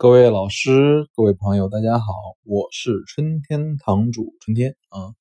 [0.00, 2.06] 各位老师、各位朋友，大家好，
[2.44, 5.12] 我是春天堂主春天啊。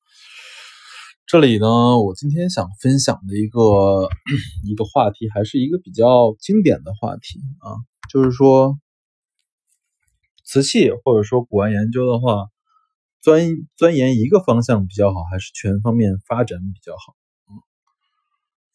[1.26, 4.08] 这里呢，我今天想分享的一个
[4.64, 7.76] 一个话题，还是一个比较经典的话题啊，
[8.10, 8.80] 就是说
[10.46, 12.48] 瓷器或者说古玩研究的话，
[13.20, 17.16] 钻钻研一个方向比较好，还是全方面发展比较好？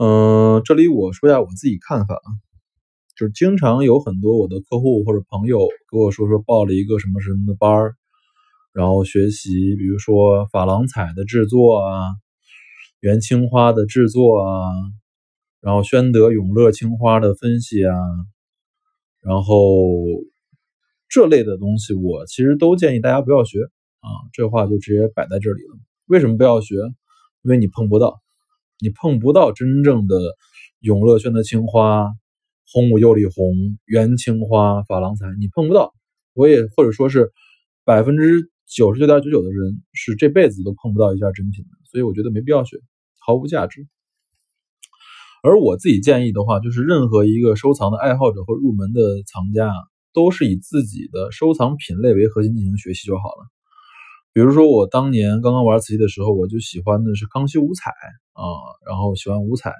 [0.04, 2.28] 嗯，这里我说一下我自己看法啊。
[3.16, 7.94] 就是经常有很多我的客户或者朋友跟我说说报了一个什么什么的班儿，
[8.72, 12.10] 然后学习，比如说珐琅彩的制作啊，
[12.98, 14.72] 元青花的制作啊，
[15.60, 17.94] 然后宣德永乐青花的分析啊，
[19.20, 19.56] 然后
[21.08, 23.60] 这类的东西，我其实都建议大家不要学
[24.00, 24.08] 啊。
[24.32, 25.78] 这话就直接摆在这里了。
[26.06, 26.74] 为什么不要学？
[27.42, 28.20] 因为你碰不到，
[28.80, 30.16] 你碰不到真正的
[30.80, 32.12] 永乐宣德青花。
[32.72, 35.92] 红五釉里红、元青花、珐琅彩，你碰不到，
[36.32, 37.32] 我也或者说是
[37.84, 42.78] 百分之九十九点九九的人是这辈子都碰不到一件真品的，所以我觉得没必要学，
[43.20, 43.86] 毫无价值。
[45.42, 49.70] 而我自己建议的话，就是任何一个收藏的爱好者或入门的藏家，
[50.14, 53.46] 都是以自己的收藏品类为核心进行学习就好了。
[54.32, 57.90] 比如说我当年刚刚玩瓷器的时候，我就喜欢的是康熙五彩
[58.32, 58.42] 啊，
[58.88, 59.74] 然后喜欢五彩。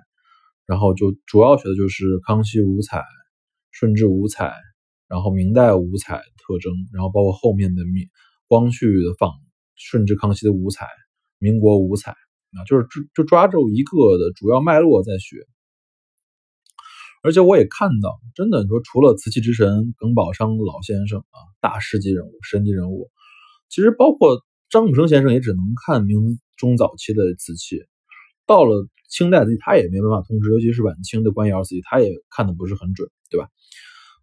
[0.66, 3.02] 然后就主要学的就是康熙五彩、
[3.70, 4.52] 顺治五彩，
[5.08, 8.08] 然后明代五彩特征，然后包括后面的明
[8.48, 9.32] 光绪的仿
[9.76, 10.88] 顺治、康熙的五彩、
[11.38, 15.46] 民国五彩啊，就是就就抓住一个的主要脉络在学。
[17.22, 23.10] 而且我也看到，真的你说除了瓷器之神耿宝昌老先生啊，大师级人物、神级人物，
[23.70, 27.82] 其实包括张卜生先生也只能看明中早期的瓷器，
[28.46, 28.88] 到了。
[29.10, 33.46] 清代瓷器他也没办法通知，尤其是晚清的官窑瓷器，他也看的不是很准，对吧？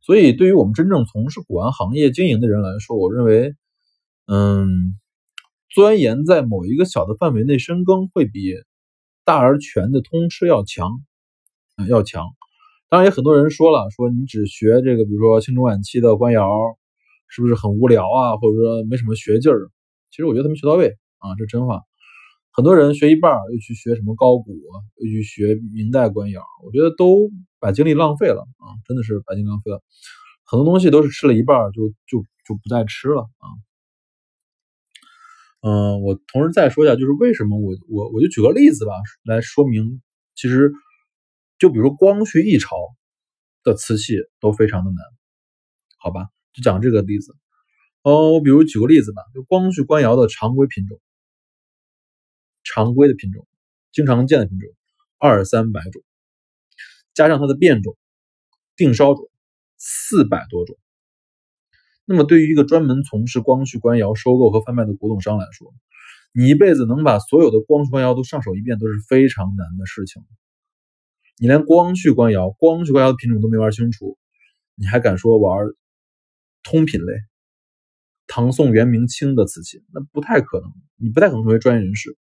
[0.02, 3.53] 所以对于我们真正从事古玩行业经营的人来说，我认为，
[4.27, 4.67] 嗯，
[5.69, 8.54] 钻研在某一个小的范围内深耕，会比
[9.23, 10.89] 大而全的通吃要强，
[11.77, 12.26] 嗯，要强。
[12.89, 16.49] 当然，也很多人说了，说你只学这个，比如说清中晚期的官窑，
[17.30, 18.36] 是不是很无聊啊？
[18.36, 19.70] 或者说没什么学劲儿？
[20.10, 21.83] 其实我觉得他们学到位啊，这真话。
[22.54, 24.52] 很多人学一半又去学什么高古，
[24.98, 27.30] 又去学明代官窑，我觉得都
[27.60, 28.76] 把精力浪费了啊！
[28.86, 29.82] 真的是把精力浪费了。
[30.44, 33.48] 很多东西都是吃了一半就就就不再吃了啊。
[35.61, 38.92] 嗯，我同时再说一下，就是为什么我我我就举个例子吧，
[39.23, 40.02] 来说明，
[40.36, 40.73] 其实
[41.58, 42.76] 就比如光绪一朝
[43.64, 44.98] 的瓷器都非常的难，
[46.00, 46.28] 好吧？
[46.52, 47.34] 就讲这个例子。
[48.04, 51.00] 哦，我比如举个例子吧，就光绪官窑的常规品种。
[52.73, 53.45] 常规的品种，
[53.92, 54.70] 经常见的品种，
[55.17, 56.02] 二三百种，
[57.14, 57.98] 加上它的变种、
[58.77, 59.30] 定烧种，
[59.77, 60.77] 四百多种。
[62.05, 65.73] 那么，对于一个专门从事光绪官窑收购和贩卖的古董商来说，
[66.33, 70.23] 你一辈子能把所有的光绪官窑都上手一遍，都是非常难的事情。
[71.37, 74.17] 你连光绪官窑、光绪官窑的品种都没玩清楚，
[74.76, 75.67] 你还敢说玩
[76.64, 77.14] 通品类？
[78.27, 82.17] 唐宋元明清的瓷器，那不太可能，你不太可能成为专业人士。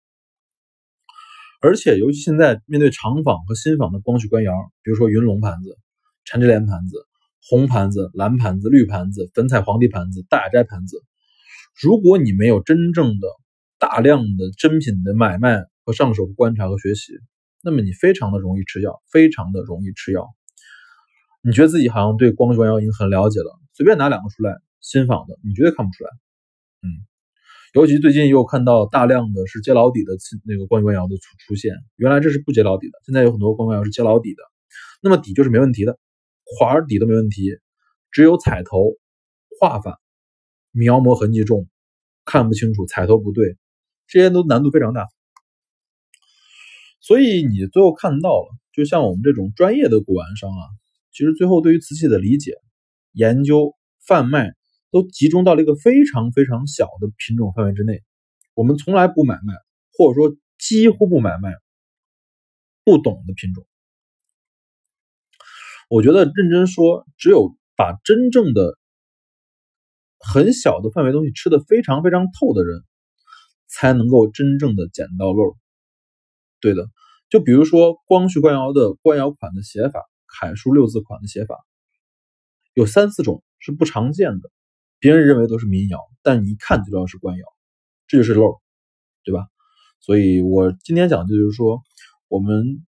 [1.61, 5.77] 而且，尤其现在面对长仿和新仿的光绪官窑，比如说云龙盘子、
[6.23, 7.05] 缠枝莲盘子、
[7.49, 11.03] 红盘子、蓝盘子、绿盘子、粉彩皇帝盘子、大雅斋盘子，
[11.81, 13.27] 如果你没有真正的
[13.77, 17.11] 大量的真品的买卖和上手观察和学习，
[17.61, 20.29] 那么你非常的容易吃药，非常的容易吃药。
[21.41, 26.09] 你觉得自己好像对光绪官窑已经很了解了，随便拿两个出来，新仿的，你绝对看不出来。
[26.83, 27.08] 嗯。
[27.75, 30.13] 尤其最近又看到大量的是接老底的
[30.43, 34.41] 那个光绪官窑的出出现，原来这是不接老底的，现在有很多光绪官窑是接老底的，
[35.03, 35.99] 那么底就是没问题的，
[36.45, 37.59] 环底都没问题，
[38.09, 38.95] 只有彩头、
[39.59, 39.99] 画法、
[40.71, 41.67] 描摹痕迹重，
[42.25, 43.55] 看不清楚，彩头不对，
[44.07, 45.05] 这些都难度非常大。
[47.01, 50.63] 所以你最后看到了，就像我们这种专业的古玩商啊，
[51.11, 52.55] 其实最后对于瓷器的理解、
[53.13, 53.75] 研究、
[54.07, 54.55] 贩卖。
[54.91, 58.03] 都集中到了一个非常非常小的品种范围之内，
[58.53, 59.53] 我们从来不买卖，
[59.97, 61.53] 或者说几乎不买卖
[62.83, 63.65] 不懂的品种。
[65.89, 68.77] 我觉得认真说，只有把真正的
[70.19, 72.83] 很小的范围东西吃的非常非常透的人，
[73.67, 75.55] 才能够真正的捡到漏。
[76.59, 76.89] 对的，
[77.29, 81.57] 就比如说光绪官窑的官窑款的写法，楷书六字款的写法，
[82.73, 84.51] 有三四种是不常见的。
[84.99, 87.45] 别人认为都是民谣，但你一看就知道是官窑，
[88.07, 88.59] 这就是漏，
[89.23, 89.47] 对吧？
[90.01, 91.81] 所以我今天讲的就是说，
[92.27, 92.85] 我们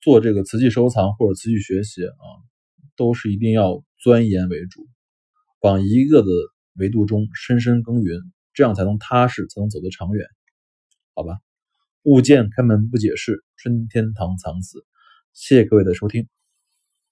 [0.00, 2.24] 做这个瓷器收藏或者瓷器学习啊，
[2.96, 4.86] 都是一定要钻研为主，
[5.60, 6.28] 往一个的
[6.74, 8.20] 维度中深深耕耘，
[8.54, 10.26] 这样才能踏实，才能走得长远。
[11.14, 11.38] 好吧，
[12.02, 14.84] 物件开门不解释，春天堂藏词。
[15.32, 16.28] 谢谢各位的收听。